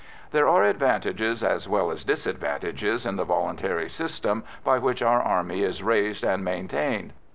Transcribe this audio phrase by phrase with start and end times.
[0.31, 5.61] There are advantages as well as disadvantages in the voluntary system by which our Army
[5.61, 7.13] is raised and maintained.